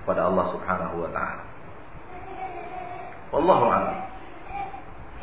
[0.00, 1.44] kepada Allah Subhanahu wa taala.
[3.36, 3.84] A'lam.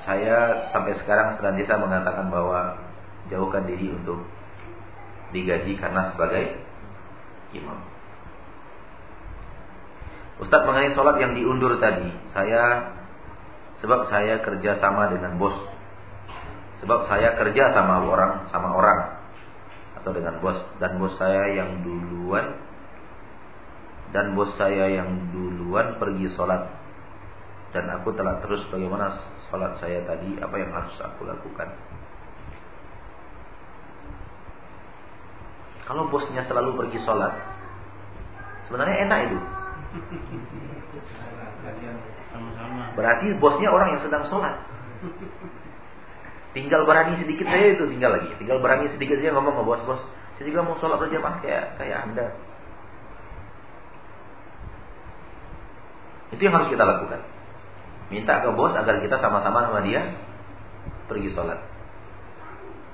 [0.05, 0.37] Saya
[0.69, 2.77] sampai sekarang senantiasa mengatakan bahwa
[3.31, 4.23] jauhkan diri untuk
[5.31, 6.59] digaji karena sebagai
[7.55, 7.79] imam.
[10.41, 12.91] Ustadz mengenai sholat yang diundur tadi, saya
[13.79, 15.55] sebab saya kerja sama dengan bos,
[16.81, 18.99] sebab saya kerja sama orang sama orang
[20.01, 20.57] atau dengan bos.
[20.81, 22.59] Dan bos saya yang duluan
[24.13, 26.69] dan bos saya yang duluan pergi sholat
[27.73, 29.17] dan aku telah terus bagaimana
[29.49, 31.73] sholat saya tadi apa yang harus aku lakukan
[35.93, 37.37] kalau bosnya selalu pergi sholat
[38.65, 39.37] sebenarnya enak itu
[42.93, 44.55] Berarti bosnya orang yang sedang sholat.
[46.53, 48.29] Tinggal berani sedikit saja itu tinggal lagi.
[48.37, 50.01] Tinggal berani sedikit saja ngomong ke bos-bos.
[50.37, 52.27] Saya juga mau sholat berjamaah kayak kayak anda.
[56.33, 57.21] Itu yang harus kita lakukan.
[58.13, 60.13] Minta ke bos agar kita sama-sama sama dia
[61.09, 61.57] pergi sholat.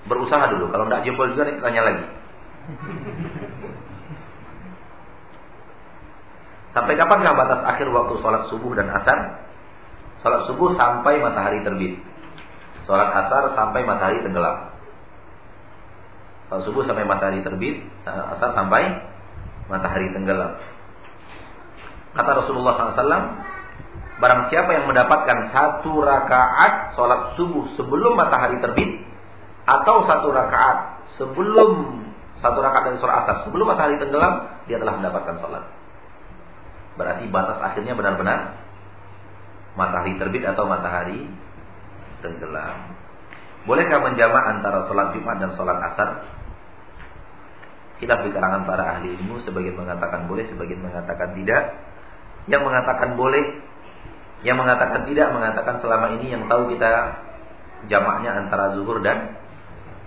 [0.07, 0.71] Berusaha dulu.
[0.71, 2.05] Kalau tidak jempol juga tanya lagi.
[6.69, 9.41] Sampai kapankah batas akhir waktu sholat subuh dan asar?
[10.21, 11.97] Sholat subuh sampai matahari terbit.
[12.85, 14.69] Sholat asar sampai matahari tenggelam.
[16.49, 19.01] Sholat subuh sampai matahari terbit, asar sampai
[19.69, 20.57] matahari tenggelam.
[22.17, 23.25] Kata Rasulullah SAW,
[24.17, 29.05] barang siapa yang mendapatkan satu rakaat sholat subuh sebelum matahari terbit,
[29.69, 32.01] atau satu rakaat sebelum
[32.39, 35.63] satu rakaat dari sholat asar sebelum matahari tenggelam, dia telah mendapatkan sholat.
[36.95, 38.59] Berarti batas akhirnya benar-benar
[39.75, 41.27] matahari terbit atau matahari
[42.23, 42.95] tenggelam.
[43.67, 46.09] Bolehkah menjamak antara sholat Jumat dan sholat asar?
[47.99, 51.75] Kita di kalangan para ahli ilmu, sebagian mengatakan boleh, sebagian mengatakan tidak.
[52.47, 53.43] Yang mengatakan boleh,
[54.47, 57.19] yang mengatakan tidak, mengatakan selama ini yang tahu kita
[57.91, 59.38] jamaknya antara zuhur dan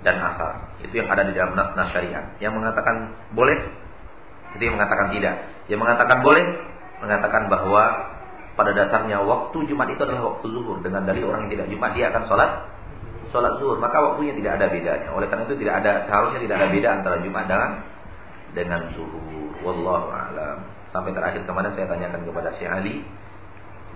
[0.02, 0.76] dan asar.
[0.82, 2.34] Itu yang ada di dalam nas, syariat.
[2.42, 3.58] Yang mengatakan boleh,
[4.58, 5.34] yang mengatakan tidak.
[5.70, 6.44] Yang mengatakan boleh,
[7.02, 7.82] mengatakan bahwa
[8.52, 12.12] pada dasarnya waktu Jumat itu adalah waktu zuhur dengan dari orang yang tidak Jumat dia
[12.12, 12.50] akan sholat
[13.32, 16.66] sholat zuhur maka waktunya tidak ada bedanya oleh karena itu tidak ada seharusnya tidak ada
[16.68, 17.70] beda antara Jumat dengan
[18.52, 22.96] dengan zuhur wallahu alam sampai terakhir kemarin saya tanyakan kepada Syekh Ali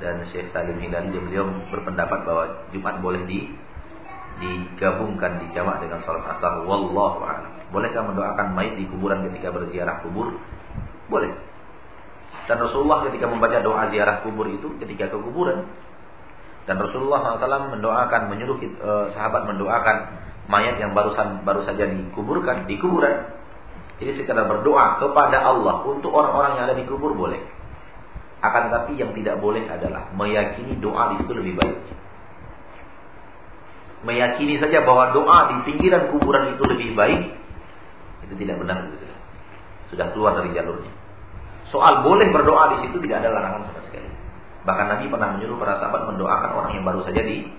[0.00, 3.52] dan Syekh Salim dan beliau berpendapat bahwa Jumat boleh di
[4.36, 10.04] digabungkan di jamak dengan sholat asar wallahu alam bolehkah mendoakan mayit di kuburan ketika berziarah
[10.04, 10.36] kubur
[11.08, 11.32] boleh
[12.46, 15.66] dan Rasulullah ketika membaca doa ziarah kubur itu ketika ke kuburan.
[16.66, 19.96] Dan Rasulullah SAW mendoakan, menyuruh eh, sahabat mendoakan
[20.50, 23.34] mayat yang barusan baru saja dikuburkan di kuburan.
[23.98, 27.38] Jadi sekedar berdoa kepada Allah untuk orang-orang yang ada di kubur boleh.
[28.42, 31.76] Akan tetapi yang tidak boleh adalah meyakini doa di situ lebih baik.
[34.06, 37.34] Meyakini saja bahwa doa di pinggiran kuburan itu lebih baik,
[38.22, 38.86] itu tidak benar.
[39.90, 40.94] Sudah keluar dari jalurnya.
[41.74, 44.06] Soal boleh berdoa di situ tidak ada larangan sama sekali.
[44.62, 47.50] Bahkan Nabi pernah menyuruh para sahabat mendoakan orang yang baru saja di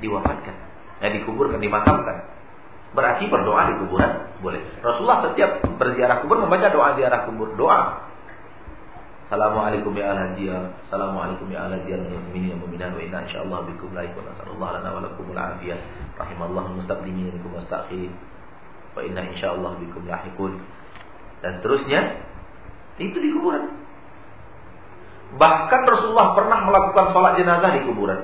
[0.00, 0.56] diwafatkan,
[1.04, 2.32] ya dikuburkan, dimakamkan.
[2.96, 4.60] Berarti berdoa di kuburan boleh.
[4.80, 8.12] Rasulullah setiap berziarah kubur membaca doa ziarah kubur, doa.
[9.34, 10.62] Assalamualaikum ya ahla diyar.
[10.86, 14.72] Assalamualaikum ya ahla diyar min mukminin wa mu'minat wa inna insyaallah bikum laik wa nasallallahu
[14.78, 15.74] lana wa lakum al-afiyah.
[16.14, 18.14] Rahimallahu mustaqdimin minkum wastakhirin.
[18.94, 20.62] Wa inna insyaallah bikum lahiqun.
[21.42, 22.22] Dan seterusnya
[23.02, 23.74] itu di kuburan.
[25.34, 28.20] Bahkan Rasulullah pernah melakukan sholat jenazah di kuburan.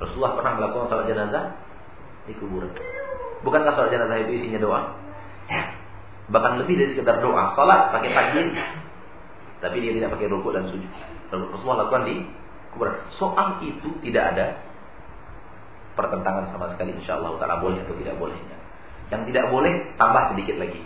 [0.00, 1.44] Rasulullah pernah melakukan sholat jenazah
[2.24, 2.72] di kuburan.
[3.44, 4.80] Bukankah sholat jenazah itu isinya doa?
[5.52, 5.68] Ya.
[6.32, 7.52] Bahkan lebih dari sekedar doa.
[7.52, 8.56] Sholat pakai takbir.
[9.62, 10.90] Tapi dia tidak pakai rukuk dan sujud.
[11.30, 12.14] Rasulullah lakukan di
[12.74, 12.98] kuburan.
[13.14, 14.46] Soal itu tidak ada
[15.94, 18.58] pertentangan sama sekali insya Allah taala boleh atau tidak bolehnya.
[19.14, 20.82] Yang tidak boleh tambah sedikit lagi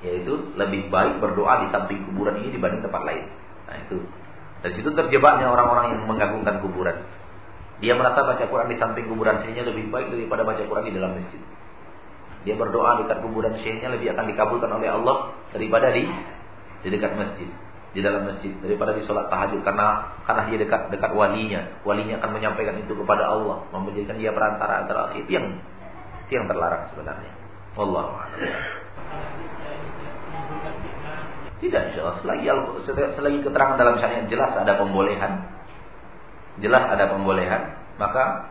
[0.00, 3.24] yaitu lebih baik berdoa di samping kuburan ini dibanding tempat lain.
[3.68, 3.98] Nah itu.
[4.60, 7.04] Dari situ terjebaknya orang-orang yang menggantungkan kuburan.
[7.80, 11.16] Dia merasa baca Quran di samping kuburan syekhnya lebih baik daripada baca Quran di dalam
[11.16, 11.40] masjid.
[12.44, 16.04] Dia berdoa dekat kuburan syekhnya lebih akan dikabulkan oleh Allah daripada di
[16.80, 17.48] di dekat masjid,
[17.90, 22.30] di dalam masjid daripada di sholat tahajud karena karena dia dekat dekat walinya, walinya akan
[22.38, 25.58] menyampaikan itu kepada Allah, menjadikan dia perantara antara itu yang
[26.26, 27.32] itu yang terlarang sebenarnya.
[27.74, 28.14] Wallahu
[31.60, 32.16] tidak Allah.
[32.24, 32.48] Selagi,
[33.20, 35.32] selagi keterangan dalam syariat jelas ada pembolehan,
[36.64, 38.48] jelas ada pembolehan, maka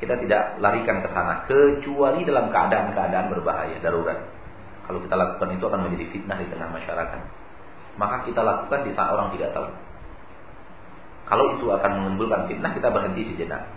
[0.00, 4.16] kita tidak larikan ke sana kecuali dalam keadaan-keadaan berbahaya darurat.
[4.88, 7.20] Kalau kita lakukan itu akan menjadi fitnah di tengah masyarakat.
[7.98, 9.66] Maka kita lakukan di saat orang tidak tahu.
[11.28, 13.68] Kalau itu akan menimbulkan fitnah, kita berhenti sejenak.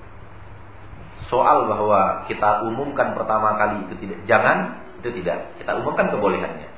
[1.27, 5.57] Soal bahwa kita umumkan pertama kali itu tidak, jangan itu tidak.
[5.59, 6.69] Kita umumkan kebolehannya.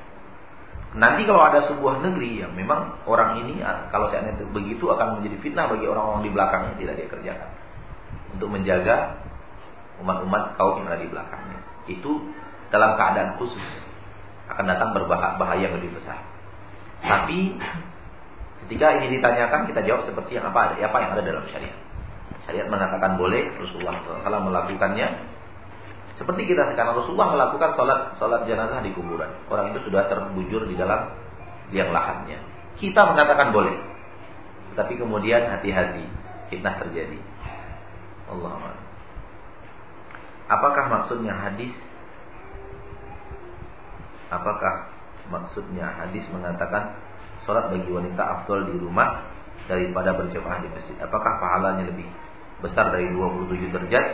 [0.94, 3.58] Nanti kalau ada sebuah negeri yang memang orang ini
[3.90, 7.50] kalau seandainya itu begitu akan menjadi fitnah bagi orang-orang di belakangnya tidak dia kerjakan
[8.30, 9.18] untuk menjaga
[10.02, 11.58] umat-umat kaum yang ada di belakangnya.
[11.90, 12.30] Itu
[12.70, 13.62] dalam keadaan khusus
[14.54, 16.33] akan datang berbahaya yang lebih besar.
[17.04, 17.60] Tapi
[18.64, 21.76] ketika ini ditanyakan kita jawab seperti yang apa apa yang ada dalam syariat.
[22.48, 25.08] Syariat mengatakan boleh, Rasulullah SAW melakukannya,
[26.14, 29.28] seperti kita sekarang Rasulullah melakukan sholat sholat jenazah di kuburan.
[29.50, 31.10] Orang itu sudah terbujur di dalam
[31.74, 32.38] liang lahannya.
[32.78, 33.74] Kita mengatakan boleh.
[34.74, 36.06] Tapi kemudian hati-hati,
[36.50, 37.18] fitnah terjadi.
[38.30, 38.74] Allah
[40.50, 41.74] Apakah maksudnya hadis?
[44.30, 44.93] Apakah
[45.32, 46.96] maksudnya hadis mengatakan
[47.44, 49.24] sholat bagi wanita afdol di rumah
[49.68, 50.96] daripada berjamaah di masjid?
[51.00, 52.08] Apakah pahalanya lebih
[52.60, 54.06] besar dari 27 derajat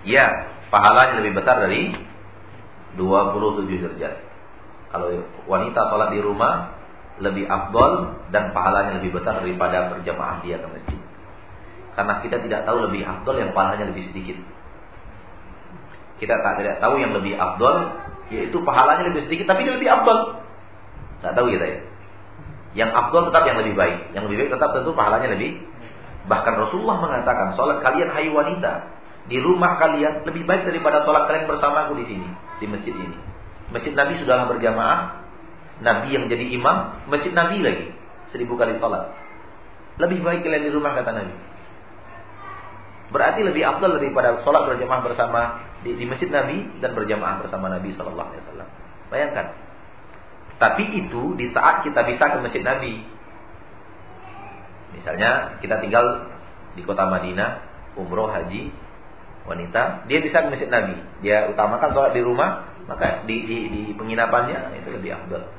[0.00, 1.92] Ya, pahalanya lebih besar dari
[2.96, 4.14] 27 derajat.
[4.90, 5.06] Kalau
[5.46, 6.80] wanita sholat di rumah
[7.20, 11.00] lebih afdol dan pahalanya lebih besar daripada berjamaah dia ke masjid.
[11.92, 14.40] Karena kita tidak tahu lebih afdol yang pahalanya lebih sedikit.
[16.16, 17.76] Kita tak tidak tahu yang lebih afdol
[18.30, 20.40] yaitu pahalanya lebih sedikit tapi dia lebih afdol.
[21.20, 21.78] Tak tahu kita ya.
[22.78, 24.14] Yang afdol tetap yang lebih baik.
[24.14, 25.58] Yang lebih baik tetap tentu pahalanya lebih.
[26.30, 28.72] Bahkan Rasulullah mengatakan, sholat kalian hai wanita
[29.26, 32.28] di rumah kalian lebih baik daripada sholat kalian bersamaku di sini,
[32.62, 33.18] di masjid ini.
[33.74, 35.26] Masjid Nabi sudah berjamaah,
[35.82, 37.86] Nabi yang jadi imam, masjid Nabi lagi,
[38.30, 39.10] seribu kali sholat.
[39.98, 41.34] Lebih baik kalian di rumah kata Nabi.
[43.10, 45.40] Berarti lebih afdal daripada sholat berjamaah bersama
[45.82, 48.68] di, di masjid Nabi dan berjamaah bersama Nabi Shallallahu Alaihi Wasallam.
[49.10, 49.46] Bayangkan.
[50.62, 53.02] Tapi itu di saat kita bisa ke masjid Nabi.
[54.94, 56.30] Misalnya kita tinggal
[56.78, 57.66] di kota Madinah,
[57.98, 58.70] umroh, haji,
[59.48, 60.94] wanita, dia bisa ke masjid Nabi.
[61.26, 65.50] Dia utamakan sholat di rumah, maka di, di, di penginapannya itu lebih afdal.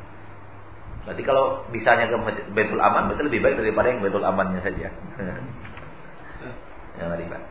[1.02, 2.16] Berarti kalau bisanya ke
[2.54, 4.94] Betul Aman, berarti lebih baik daripada yang Betul Amannya saja.
[7.00, 7.44] yang mari Pak.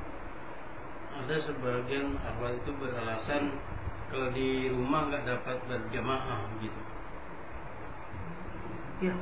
[1.21, 3.43] Ada sebagian akhwat itu beralasan
[4.11, 6.81] kalau di rumah nggak dapat berjamaah gitu.
[9.01, 9.15] Ya.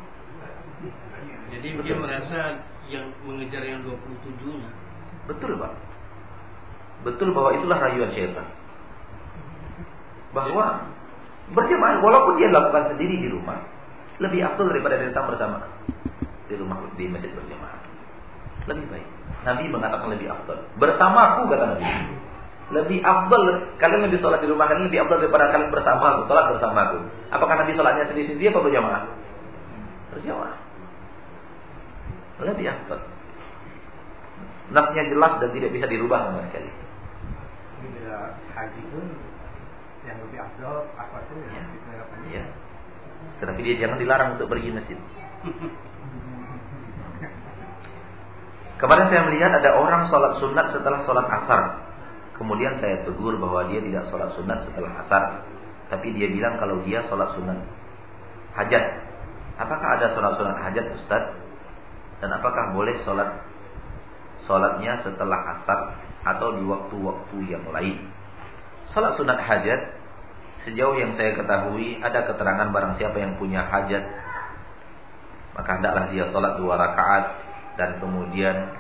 [1.49, 1.85] Jadi Betul.
[1.85, 2.41] dia merasa
[2.89, 4.71] yang mengejar yang 27-nya.
[5.29, 5.73] Betul, Pak.
[7.07, 8.47] Betul bahwa itulah rayuan syaitan.
[10.35, 10.87] Bahwa
[11.55, 13.65] berjamaah walaupun dia lakukan sendiri di rumah
[14.19, 15.63] lebih afdal daripada datang bersama
[16.51, 17.81] di rumah di masjid berjamaah.
[18.67, 19.09] Lebih baik.
[19.47, 20.59] Nabi mengatakan lebih afdal.
[20.81, 21.85] Bersamaku kata Nabi.
[22.69, 23.43] Lebih afdal
[23.81, 26.99] kalian lebih sholat di rumah kalian lebih afdal daripada kalian bersama aku, sholat bersama aku.
[27.33, 29.03] Apakah Nabi sholatnya sendiri-sendiri atau berjamaah?
[30.13, 30.57] Berjamaah.
[32.45, 33.01] Lebih afdal.
[34.69, 36.69] Nasnya jelas dan tidak bisa dirubah sama sekali
[38.59, 39.05] haji pun
[40.03, 41.63] yang lebih afdol apa tuh ya,
[42.33, 42.45] ya.
[43.39, 44.99] Tetapi dia jangan dilarang untuk pergi masjid.
[48.79, 51.63] Kemarin saya melihat ada orang sholat sunat setelah sholat asar.
[52.39, 55.43] Kemudian saya tegur bahwa dia tidak sholat sunat setelah asar.
[55.91, 57.59] Tapi dia bilang kalau dia sholat sunat
[58.55, 58.85] hajat.
[59.59, 61.35] Apakah ada sholat sunat hajat Ustaz?
[62.23, 63.43] Dan apakah boleh sholat
[64.47, 68.07] sholatnya setelah asar atau di waktu-waktu yang lain?
[68.95, 69.99] Salat sunat hajat
[70.65, 74.05] sejauh yang saya ketahui ada keterangan barang siapa yang punya hajat
[75.55, 77.48] maka hendaklah dia salat dua rakaat
[77.79, 78.75] dan kemudian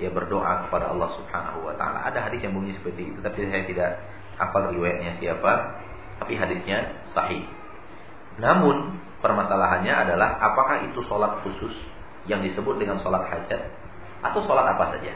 [0.00, 2.08] dia berdoa kepada Allah Subhanahu wa taala.
[2.08, 3.90] Ada hadis yang bunyi seperti itu tapi saya tidak
[4.40, 5.52] hafal riwayatnya siapa,
[6.24, 7.44] tapi hadisnya sahih.
[8.40, 11.76] Namun permasalahannya adalah apakah itu sholat khusus
[12.24, 13.60] yang disebut dengan sholat hajat
[14.24, 15.12] atau sholat apa saja.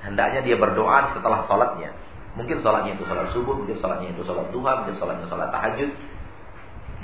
[0.00, 1.92] Hendaknya dia berdoa setelah sholatnya.
[2.36, 5.90] Mungkin sholatnya itu sholat subuh, mungkin sholatnya itu sholat duha, mungkin sholatnya sholat tahajud.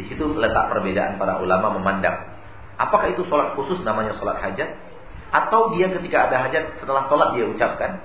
[0.00, 2.31] Di situ letak perbedaan para ulama memandang.
[2.80, 4.76] Apakah itu sholat khusus namanya sholat hajat?
[5.32, 8.00] Atau dia ketika ada hajat setelah sholat dia ucapkan?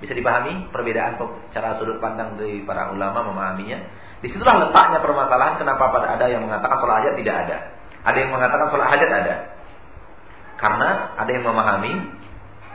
[0.00, 1.16] Bisa dipahami perbedaan
[1.54, 3.80] cara sudut pandang dari para ulama memahaminya.
[4.20, 7.56] Di situlah letaknya permasalahan kenapa pada ada yang mengatakan sholat hajat tidak ada.
[8.04, 9.34] Ada yang mengatakan sholat hajat ada.
[10.60, 11.92] Karena ada yang memahami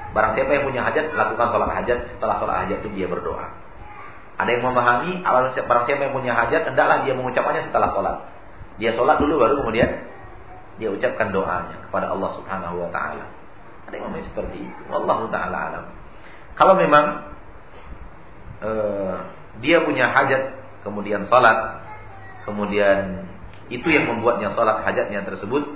[0.09, 1.99] Barang siapa yang punya hajat, lakukan sholat hajat.
[2.17, 3.45] Setelah sholat hajat itu dia berdoa.
[4.39, 8.15] Ada yang memahami, barang siapa yang punya hajat, hendaklah dia mengucapkannya setelah sholat.
[8.81, 10.08] Dia sholat dulu, baru kemudian
[10.79, 13.25] dia ucapkan doanya kepada Allah Subhanahu Wa Taala.
[13.91, 14.81] Ada yang memahami seperti itu.
[14.89, 15.85] Allah Taala alam.
[16.55, 17.05] Kalau memang
[18.63, 18.71] e,
[19.59, 20.55] dia punya hajat,
[20.87, 21.83] kemudian sholat,
[22.47, 23.27] kemudian
[23.67, 25.67] itu yang membuatnya sholat hajatnya tersebut,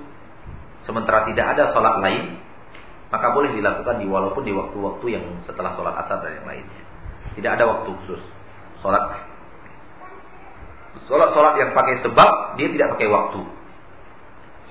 [0.87, 2.39] sementara tidak ada sholat lain,
[3.11, 6.81] maka boleh dilakukan di walaupun di waktu-waktu yang setelah sholat asar dan yang lainnya.
[7.35, 8.21] Tidak ada waktu khusus
[8.79, 9.31] sholat.
[11.09, 13.41] Sholat-sholat yang pakai sebab, dia tidak pakai waktu.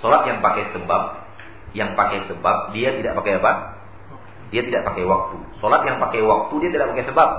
[0.02, 1.02] Sholat yang pakai sebab,
[1.78, 3.52] yang pakai sebab, dia tidak pakai apa?
[4.50, 5.38] Dia tidak pakai waktu.
[5.62, 7.30] Sholat yang pakai waktu, dia tidak pakai sebab.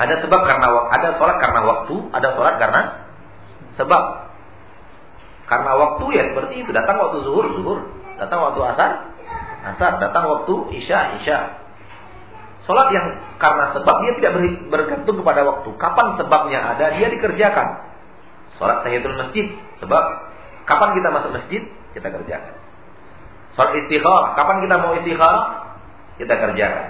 [0.00, 2.80] Ada sebab karena ada sholat karena waktu, ada sholat karena
[3.76, 4.32] sebab.
[5.44, 6.72] Karena waktu ya seperti itu.
[6.72, 7.78] Datang waktu zuhur, zuhur.
[8.16, 8.90] Datang waktu asar,
[9.76, 10.00] asar.
[10.00, 11.60] Datang waktu isya, isya.
[12.64, 14.32] Sholat yang karena sebab dia tidak
[14.72, 15.68] bergantung kepada waktu.
[15.76, 17.89] Kapan sebabnya ada, dia dikerjakan.
[18.60, 19.56] Sholat tahiyatul masjid.
[19.80, 20.04] Sebab
[20.68, 21.64] kapan kita masuk masjid,
[21.96, 22.54] kita kerjakan.
[23.56, 24.36] Sholat istikharah.
[24.36, 25.46] Kapan kita mau istikharah,
[26.20, 26.86] kita kerjakan.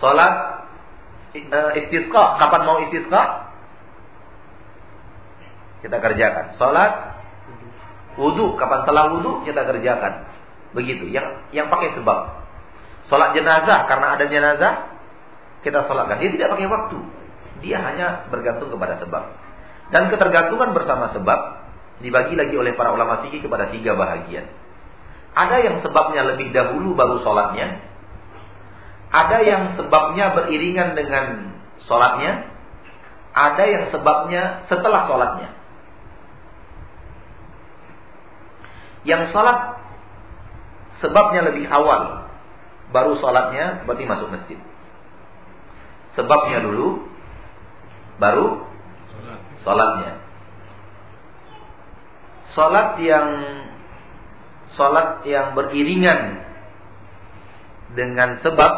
[0.00, 0.32] Sholat
[1.36, 2.24] uh, istisqa.
[2.40, 3.52] Kapan mau istisqa?
[5.82, 6.56] Kita kerjakan.
[6.56, 6.92] Salat
[8.14, 10.30] wudu, kapan setelah wudu kita kerjakan.
[10.72, 11.10] Begitu.
[11.10, 12.18] Yang yang pakai sebab.
[13.10, 14.74] Salat jenazah karena ada jenazah
[15.66, 16.22] kita salatkan.
[16.22, 16.98] Dia tidak pakai waktu.
[17.66, 19.41] Dia hanya bergantung kepada sebab.
[19.92, 21.40] Dan ketergantungan bersama sebab
[22.00, 24.48] dibagi lagi oleh para ulama fikih kepada tiga bahagian.
[25.32, 27.92] Ada yang sebabnya lebih dahulu baru sholatnya,
[29.12, 31.52] ada yang sebabnya beriringan dengan
[31.84, 32.48] sholatnya.
[33.32, 35.52] Ada yang sebabnya setelah sholatnya.
[39.04, 39.58] Yang sholat
[41.04, 42.24] sebabnya lebih awal.
[42.88, 44.56] Baru sholatnya seperti masuk masjid.
[46.16, 47.08] Sebabnya dulu,
[48.16, 48.64] baru
[49.62, 50.12] sholatnya.
[52.52, 53.28] Sholat yang
[54.76, 56.44] sholat yang beriringan
[57.96, 58.72] dengan sebab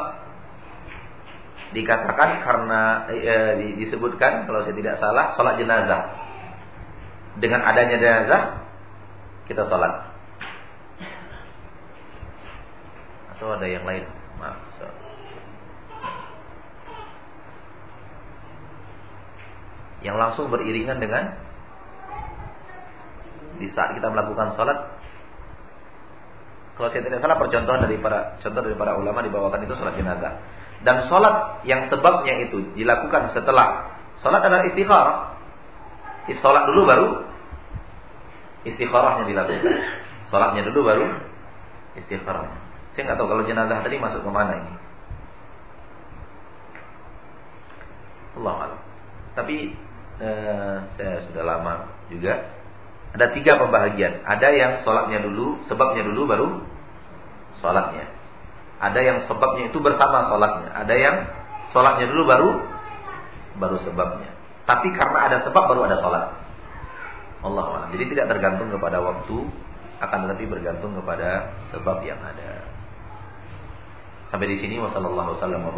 [1.75, 3.35] dikatakan karena e,
[3.83, 6.03] disebutkan kalau saya tidak salah sholat jenazah.
[7.35, 8.43] Dengan adanya jenazah
[9.51, 10.15] kita sholat.
[13.35, 14.24] Atau ada yang lain?
[20.05, 21.35] Yang langsung beriringan dengan
[23.57, 24.95] di saat kita melakukan sholat
[26.75, 30.43] kalau saya tidak salah percontohan dari para contoh dari para ulama dibawakan itu sholat jenazah.
[30.83, 33.95] Dan sholat yang sebabnya itu dilakukan setelah
[34.27, 35.39] sholat adalah istikharah.
[36.43, 37.09] Sholat dulu baru
[38.67, 39.75] istikharahnya dilakukan.
[40.35, 41.07] Sholatnya dulu baru
[42.03, 42.59] istikharahnya.
[42.99, 44.73] Saya nggak tahu kalau jenazah tadi masuk ke mana ini.
[48.35, 48.81] Allah Allah.
[49.39, 49.79] Tapi
[50.21, 51.75] eh, saya sudah lama
[52.11, 52.51] juga.
[53.15, 54.27] Ada tiga pembahagian.
[54.27, 56.49] Ada yang sholatnya dulu, sebabnya dulu baru
[57.63, 58.11] sholatnya.
[58.83, 60.71] Ada yang sebabnya itu bersama sholatnya.
[60.75, 61.17] Ada yang
[61.71, 62.51] sholatnya dulu baru
[63.59, 64.35] baru sebabnya.
[64.67, 66.25] Tapi karena ada sebab baru ada sholat.
[67.45, 67.85] Allah Allah.
[67.93, 69.37] Jadi tidak tergantung kepada waktu,
[70.01, 72.67] akan tetapi bergantung kepada sebab yang ada.
[74.33, 75.71] Sampai di sini wasallallahu wasallam wa.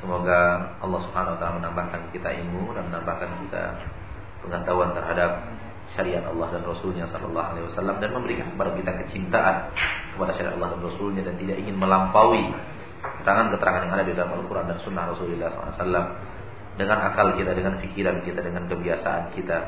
[0.00, 0.38] Semoga
[0.80, 3.62] Allah Subhanahu wa taala menambahkan kita ilmu dan menambahkan kita
[4.40, 5.44] pengetahuan terhadap
[5.92, 9.56] syariat Allah dan Rasulnya Sallallahu Alaihi Wasallam dan memberikan kepada kita kecintaan
[10.16, 12.48] kepada syariat Allah dan Rasulnya dan tidak ingin melampaui
[13.00, 16.04] keterangan-keterangan yang ada di dalam Al-Quran dan Sunnah Rasulullah SAW
[16.80, 19.58] dengan akal kita, dengan pikiran kita, dengan kebiasaan kita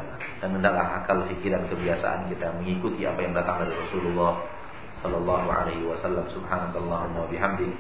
[0.41, 4.41] dan hendaklah akal, pikiran, kebiasaan kita mengikuti apa yang datang dari Rasulullah
[5.03, 6.25] Sallallahu Alaihi Wasallam.
[6.31, 7.75] Subhanallahumma bihamdi.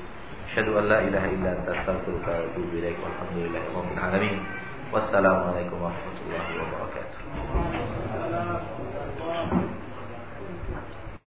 [0.52, 3.00] Asyhadu an la ilaha illa anta astaghfiruka wa atubu ilaik.
[3.00, 4.36] Walhamdulillahirabbil alamin.
[4.92, 7.11] Wassalamualaikum warahmatullahi wabarakatuh.